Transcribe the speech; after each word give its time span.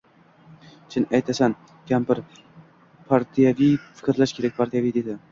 —Chin 0.93 1.03
aytasan, 1.17 1.53
kampir, 1.91 2.21
partiyaviy 3.11 3.69
fikrlash 3.99 4.33
kerak, 4.39 4.57
partiyaviy,— 4.63 4.95
dedi. 4.97 5.15